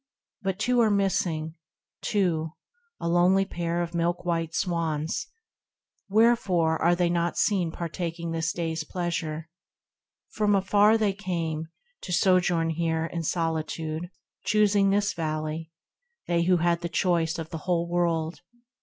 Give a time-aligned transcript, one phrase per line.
[0.41, 1.55] THE RECLUSE 17 But two are missing,
[2.01, 2.51] two,
[2.99, 5.27] a lonely pair Of milk white Swans;
[6.09, 9.47] wherefore are they not seen Partaking this day's pleasure?
[10.29, 11.67] From afar They came,
[12.01, 14.09] to sojourn here in solitude,
[14.43, 15.69] Choosing this Valley,
[16.25, 18.41] they who had the choice Of the whole world.